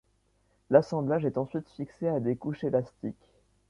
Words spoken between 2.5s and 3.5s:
élastiques.